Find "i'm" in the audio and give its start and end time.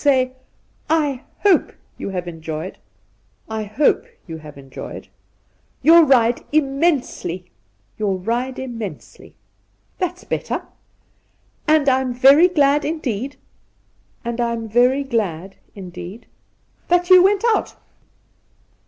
11.87-12.15, 14.41-14.67